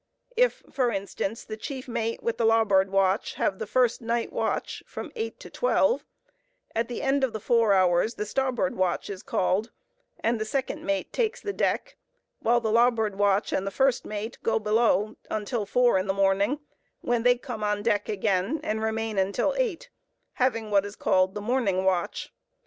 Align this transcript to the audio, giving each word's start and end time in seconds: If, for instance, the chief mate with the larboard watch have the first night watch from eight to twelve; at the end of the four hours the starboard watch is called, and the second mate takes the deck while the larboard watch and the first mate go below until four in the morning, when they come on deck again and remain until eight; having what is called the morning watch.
If, 0.35 0.63
for 0.71 0.89
instance, 0.89 1.43
the 1.43 1.55
chief 1.57 1.87
mate 1.87 2.23
with 2.23 2.37
the 2.39 2.43
larboard 2.43 2.89
watch 2.89 3.35
have 3.35 3.59
the 3.59 3.67
first 3.67 4.01
night 4.01 4.33
watch 4.33 4.81
from 4.87 5.11
eight 5.15 5.39
to 5.41 5.51
twelve; 5.51 6.03
at 6.73 6.87
the 6.87 7.03
end 7.03 7.23
of 7.23 7.33
the 7.33 7.39
four 7.39 7.73
hours 7.73 8.15
the 8.15 8.25
starboard 8.25 8.75
watch 8.75 9.11
is 9.11 9.21
called, 9.21 9.69
and 10.19 10.41
the 10.41 10.43
second 10.45 10.83
mate 10.83 11.13
takes 11.13 11.39
the 11.39 11.53
deck 11.53 11.97
while 12.39 12.59
the 12.59 12.71
larboard 12.71 13.19
watch 13.19 13.53
and 13.53 13.67
the 13.67 13.69
first 13.69 14.03
mate 14.03 14.39
go 14.41 14.57
below 14.57 15.17
until 15.29 15.67
four 15.67 15.99
in 15.99 16.07
the 16.07 16.15
morning, 16.15 16.59
when 17.01 17.21
they 17.21 17.37
come 17.37 17.63
on 17.63 17.83
deck 17.83 18.09
again 18.09 18.59
and 18.63 18.81
remain 18.81 19.19
until 19.19 19.53
eight; 19.55 19.91
having 20.33 20.71
what 20.71 20.83
is 20.83 20.95
called 20.95 21.35
the 21.35 21.41
morning 21.41 21.83
watch. 21.83 22.33